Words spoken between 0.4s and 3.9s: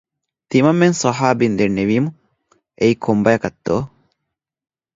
ތިމަންމެން ޞަޙާބީން ދެންނެވީމު، އެއީ ކޮން ބަޔަކަށްތޯ